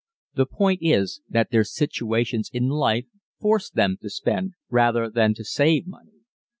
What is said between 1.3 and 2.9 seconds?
their situations in